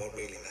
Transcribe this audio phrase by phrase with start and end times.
[0.00, 0.49] what really.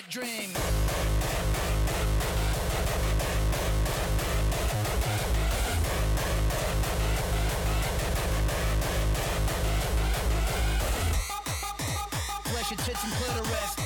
[0.00, 0.50] wet dream.
[12.70, 13.79] Your tits and put.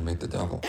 [0.00, 0.62] Meet the devil.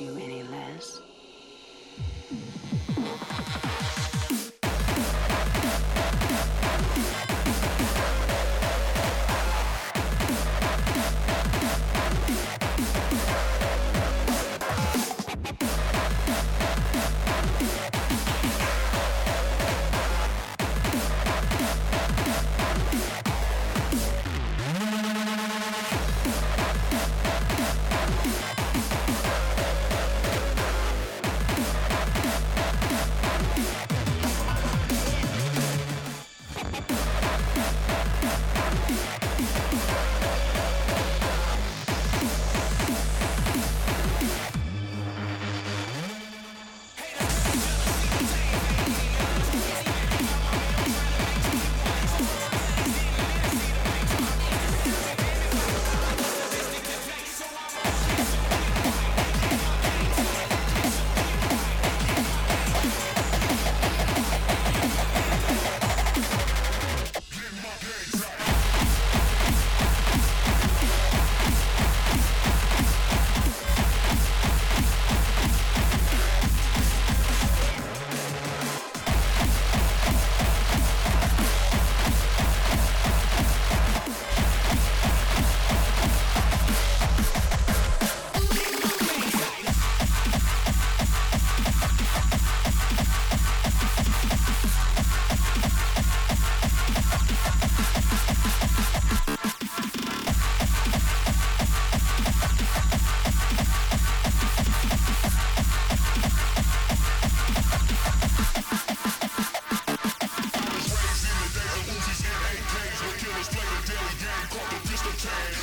[0.00, 1.00] You any less.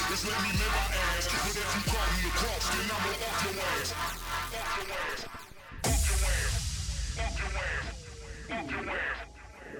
[0.09, 1.27] Just let me live my ass.
[1.27, 3.91] But if you call me a cross, then I'ma off your ass.
[3.91, 5.27] Off your ass.
[5.83, 6.51] Off your ass.
[7.19, 7.91] Off your ass.
[8.49, 9.17] Off your ass.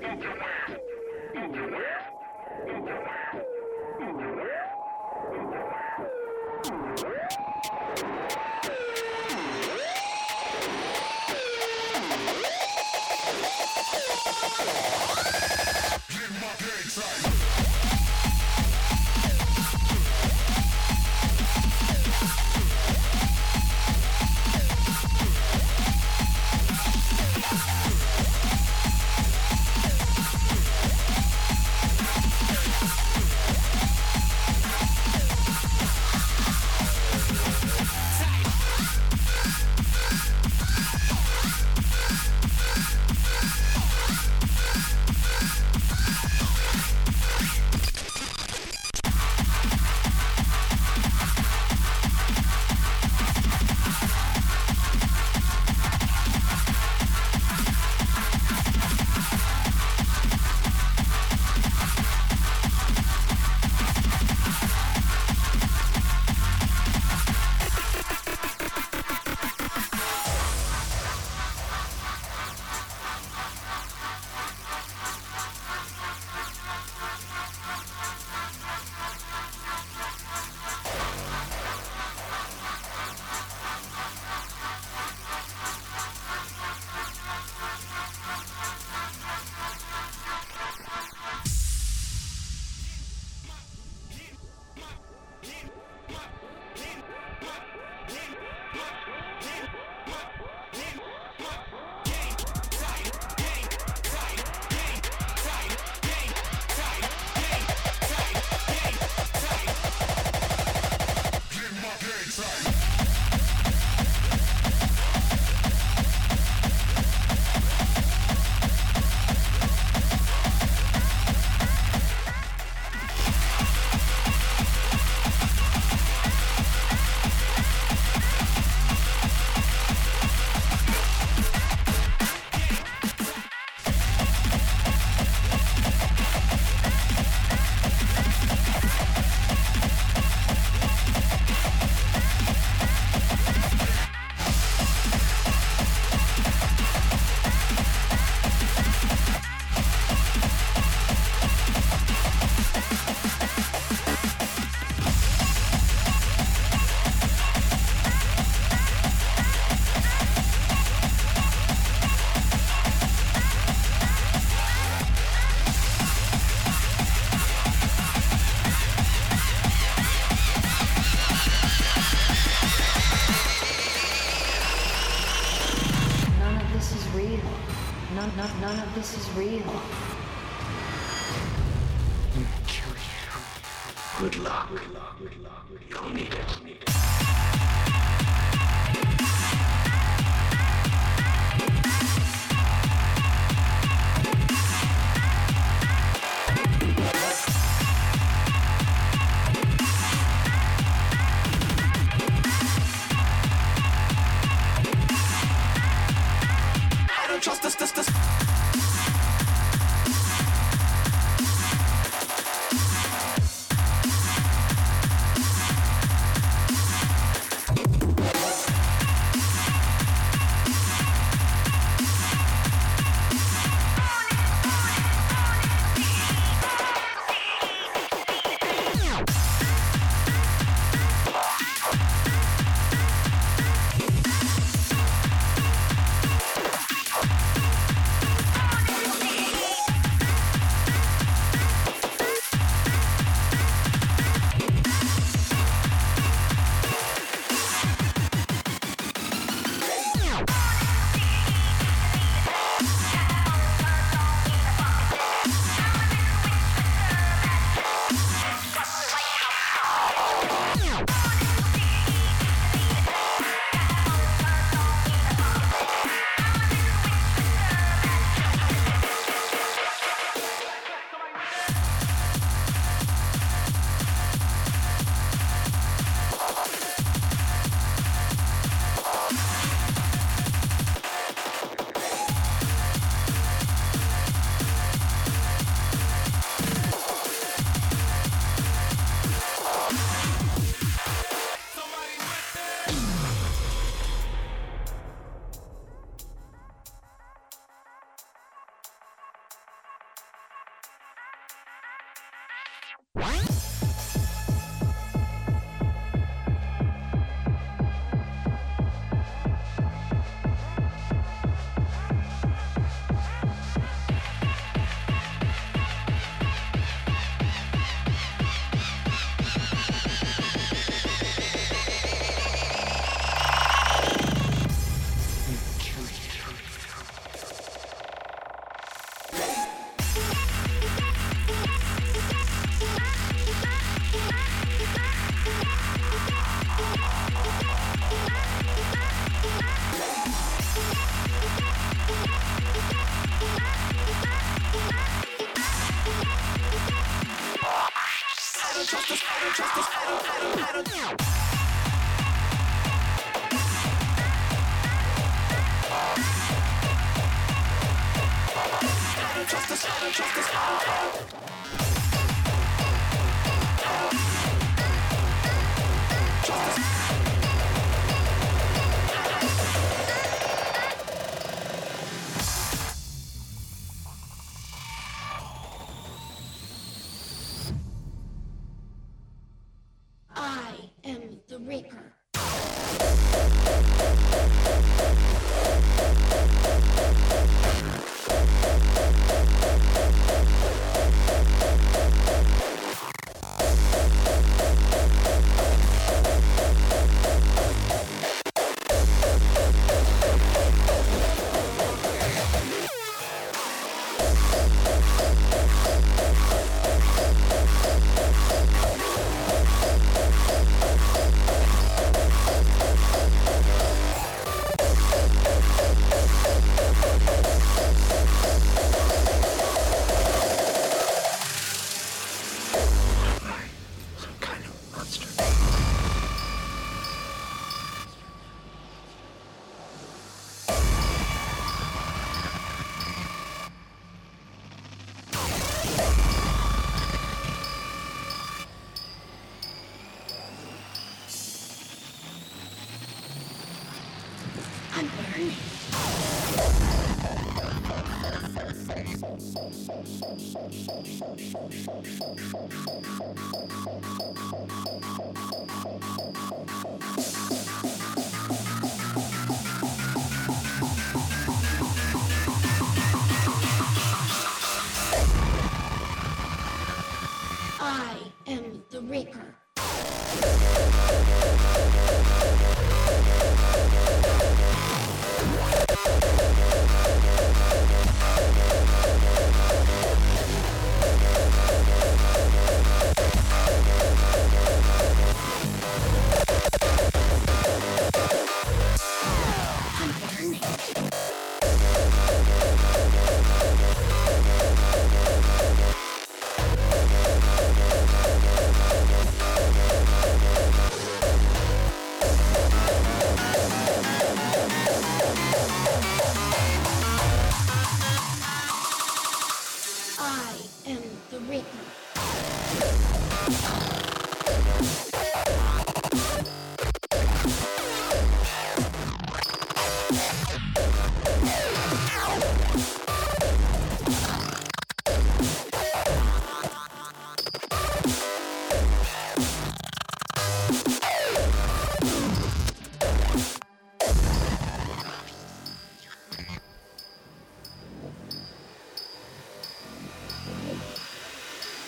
[0.04, 0.97] Off your ass.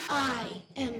[0.09, 0.98] I am